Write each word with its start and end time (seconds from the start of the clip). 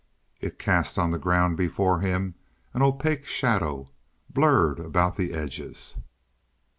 It 0.39 0.57
cast 0.57 0.97
on 0.97 1.11
the 1.11 1.19
ground 1.19 1.57
before 1.57 1.99
him 1.99 2.33
an 2.73 2.81
opaque 2.81 3.27
shadow, 3.27 3.91
blurred 4.31 4.79
about 4.79 5.15
the 5.15 5.31
edges. 5.31 5.93